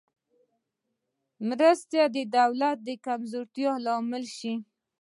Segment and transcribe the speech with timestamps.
[1.49, 4.53] مرستې د دولت د کمزورتیا لامل شوې.